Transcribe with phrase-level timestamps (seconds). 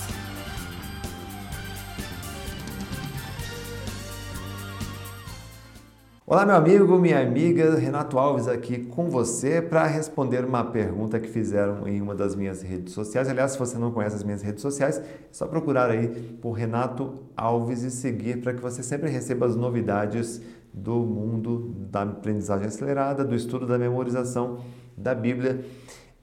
[6.31, 11.27] Olá, meu amigo, minha amiga, Renato Alves aqui com você para responder uma pergunta que
[11.27, 13.31] fizeram em uma das minhas redes sociais.
[13.31, 16.07] Aliás, se você não conhece as minhas redes sociais, é só procurar aí
[16.43, 22.03] por Renato Alves e seguir para que você sempre receba as novidades do mundo da
[22.03, 24.59] aprendizagem acelerada, do estudo da memorização
[24.95, 25.65] da Bíblia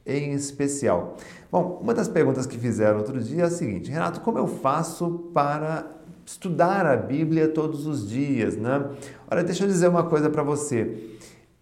[0.05, 1.17] em especial.
[1.51, 5.31] Bom, uma das perguntas que fizeram outro dia é a seguinte: Renato, como eu faço
[5.33, 5.95] para
[6.25, 8.83] estudar a Bíblia todos os dias, né?
[9.29, 11.15] Olha, deixa eu dizer uma coisa para você.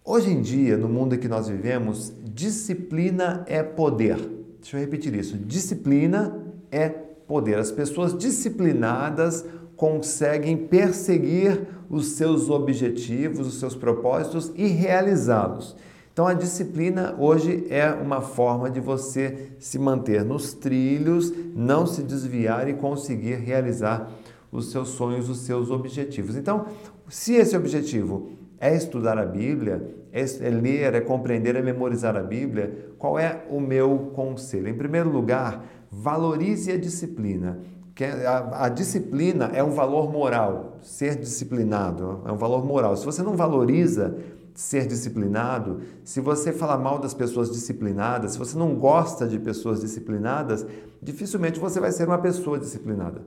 [0.04, 4.16] Hoje em dia, no mundo em que nós vivemos, disciplina é poder.
[4.60, 5.36] Deixa eu repetir isso.
[5.36, 7.58] Disciplina é poder.
[7.58, 9.44] As pessoas disciplinadas
[9.76, 15.76] conseguem perseguir os seus objetivos, os seus propósitos e realizá-los.
[16.12, 22.02] Então, a disciplina hoje é uma forma de você se manter nos trilhos, não se
[22.02, 24.10] desviar e conseguir realizar
[24.54, 26.36] os seus sonhos, os seus objetivos.
[26.36, 26.66] Então,
[27.08, 32.22] se esse objetivo é estudar a Bíblia, é, é ler, é compreender, é memorizar a
[32.22, 34.68] Bíblia, qual é o meu conselho?
[34.68, 37.58] Em primeiro lugar, valorize a disciplina.
[37.94, 42.96] Que é, a, a, disciplina é um valor moral, ser disciplinado é um valor moral.
[42.96, 44.16] Se você não valoriza
[44.54, 49.80] ser disciplinado, se você fala mal das pessoas disciplinadas, se você não gosta de pessoas
[49.80, 50.64] disciplinadas,
[51.02, 53.22] dificilmente você vai ser uma pessoa disciplinada.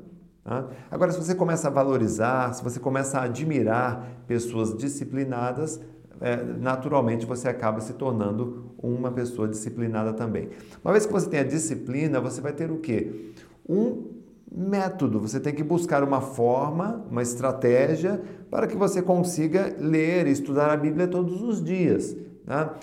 [0.90, 5.81] Agora, se você começa a valorizar, se você começa a admirar pessoas disciplinadas,
[6.22, 10.50] é, naturalmente você acaba se tornando uma pessoa disciplinada também.
[10.84, 13.34] Uma vez que você tem a disciplina, você vai ter o quê?
[13.67, 14.17] Um
[14.50, 15.20] método.
[15.20, 20.72] Você tem que buscar uma forma, uma estratégia para que você consiga ler e estudar
[20.72, 22.16] a Bíblia todos os dias.
[22.45, 22.73] Tá?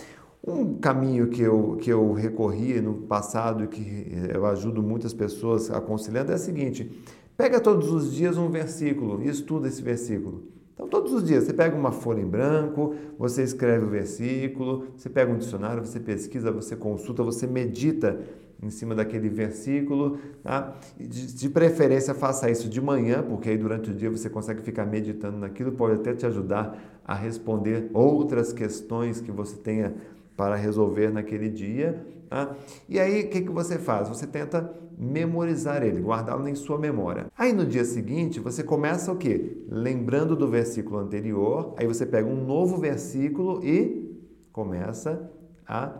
[0.46, 5.70] Um caminho que eu, que eu recorri no passado e que eu ajudo muitas pessoas
[5.70, 7.02] aconselhando é o seguinte:
[7.36, 10.44] Pega todos os dias um versículo e estuda esse versículo.
[10.74, 15.08] Então, todos os dias, você pega uma folha em branco, você escreve o versículo, você
[15.08, 18.20] pega um dicionário, você pesquisa, você consulta, você medita
[18.62, 20.18] em cima daquele versículo.
[20.42, 20.76] Tá?
[20.98, 24.84] De, de, preferência, faça isso de manhã, porque aí durante o dia você consegue ficar
[24.84, 29.94] meditando naquilo, pode até te ajudar a responder outras questões que você tenha
[30.36, 32.06] para resolver naquele dia.
[32.28, 32.54] Tá?
[32.88, 34.08] E aí, o que, que você faz?
[34.08, 37.26] Você tenta memorizar ele, guardá-lo em sua memória.
[37.36, 39.58] Aí no dia seguinte, você começa o quê?
[39.68, 44.22] Lembrando do versículo anterior, aí você pega um novo versículo e
[44.52, 45.30] começa
[45.66, 45.92] a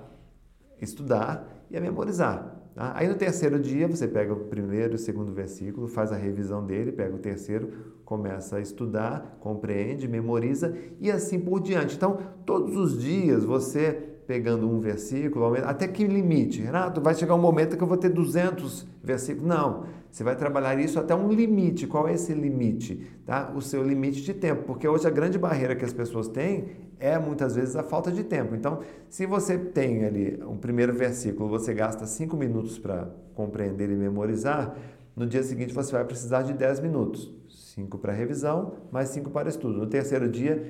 [0.80, 2.60] estudar e a memorizar.
[2.74, 2.92] Tá?
[2.96, 6.64] Aí no terceiro dia você pega o primeiro e o segundo versículo, faz a revisão
[6.64, 7.70] dele, pega o terceiro,
[8.04, 11.96] começa a estudar, compreende, memoriza e assim por diante.
[11.96, 16.62] Então, todos os dias você pegando um versículo, até que limite?
[16.62, 19.46] Renato, vai chegar um momento que eu vou ter 200 versículos.
[19.46, 21.86] Não, você vai trabalhar isso até um limite.
[21.86, 23.06] Qual é esse limite?
[23.26, 23.52] Tá?
[23.54, 26.66] O seu limite de tempo, porque hoje a grande barreira que as pessoas têm
[26.98, 28.54] é muitas vezes a falta de tempo.
[28.54, 33.96] Então, se você tem ali um primeiro versículo, você gasta 5 minutos para compreender e
[33.96, 34.76] memorizar,
[35.16, 37.32] no dia seguinte você vai precisar de 10 minutos.
[37.74, 39.78] 5 para revisão, mais 5 para estudo.
[39.78, 40.64] No terceiro dia,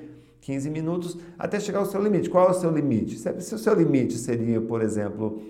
[0.45, 2.29] 15 minutos até chegar ao seu limite.
[2.29, 3.17] Qual é o seu limite?
[3.17, 5.41] Se o seu limite seria, por exemplo,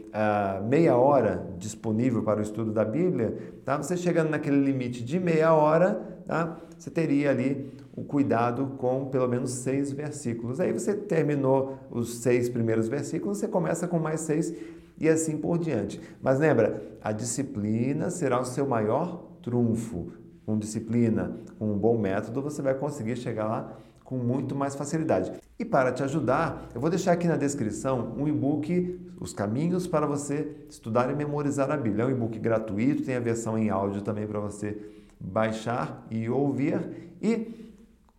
[0.69, 3.75] meia hora disponível para o estudo da Bíblia, tá?
[3.75, 5.95] você chegando naquele limite de meia hora,
[6.25, 6.57] tá?
[6.77, 10.61] você teria ali o cuidado com pelo menos seis versículos.
[10.61, 14.53] Aí você terminou os seis primeiros versículos, você começa com mais seis
[14.97, 15.99] e assim por diante.
[16.21, 20.13] Mas lembra, a disciplina será o seu maior trunfo.
[20.45, 25.33] Com disciplina, com um bom método, você vai conseguir chegar lá com muito mais facilidade.
[25.59, 30.05] E para te ajudar, eu vou deixar aqui na descrição um e-book, Os Caminhos para
[30.05, 32.03] você estudar e memorizar a Bíblia.
[32.03, 34.77] É um e-book gratuito, tem a versão em áudio também para você
[35.19, 37.73] baixar e ouvir e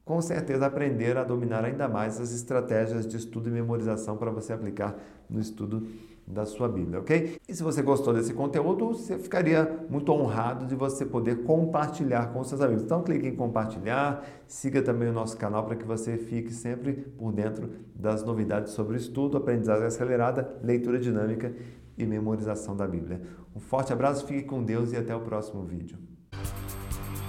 [0.05, 4.53] com certeza aprender a dominar ainda mais as estratégias de estudo e memorização para você
[4.53, 4.97] aplicar
[5.31, 5.87] no estudo
[6.27, 7.39] da sua Bíblia, ok?
[7.49, 12.43] E se você gostou desse conteúdo, você ficaria muito honrado de você poder compartilhar com
[12.43, 12.83] seus amigos.
[12.83, 17.33] Então clique em compartilhar, siga também o nosso canal para que você fique sempre por
[17.33, 21.55] dentro das novidades sobre estudo, aprendizagem acelerada, leitura dinâmica
[21.97, 23.23] e memorização da Bíblia.
[23.55, 26.16] Um forte abraço, fique com Deus e até o próximo vídeo.